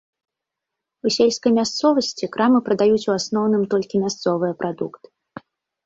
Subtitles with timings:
[1.07, 5.07] У сельскай мясцовасці крамы прадаюць у асноўным толькі мясцовыя прадукты.